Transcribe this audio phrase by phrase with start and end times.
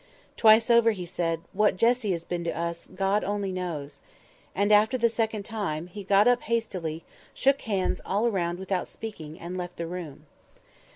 [0.35, 4.01] Twice over he said, "What Jessie has been to us, God only knows!"
[4.55, 7.03] and after the second time, he got up hastily,
[7.35, 10.25] shook hands all round without speaking, and left the room.